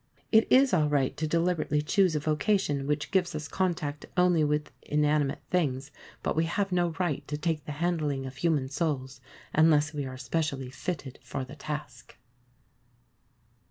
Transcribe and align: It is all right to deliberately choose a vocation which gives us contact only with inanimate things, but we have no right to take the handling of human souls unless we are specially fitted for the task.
It 0.31 0.51
is 0.51 0.73
all 0.73 0.89
right 0.89 1.15
to 1.17 1.27
deliberately 1.27 1.79
choose 1.83 2.15
a 2.15 2.19
vocation 2.19 2.87
which 2.87 3.11
gives 3.11 3.35
us 3.35 3.47
contact 3.47 4.07
only 4.17 4.43
with 4.43 4.71
inanimate 4.81 5.43
things, 5.51 5.91
but 6.23 6.35
we 6.35 6.45
have 6.45 6.71
no 6.71 6.89
right 6.97 7.21
to 7.27 7.37
take 7.37 7.65
the 7.65 7.73
handling 7.73 8.25
of 8.25 8.37
human 8.37 8.67
souls 8.67 9.21
unless 9.53 9.93
we 9.93 10.07
are 10.07 10.17
specially 10.17 10.71
fitted 10.71 11.19
for 11.21 11.45
the 11.45 11.55
task. 11.55 12.17